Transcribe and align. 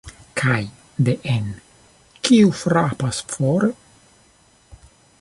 Kaj 0.39 0.61
de-en: 1.09 1.51
""Kiu 2.29 2.57
frapas 2.63 3.23
fore?". 3.35 3.73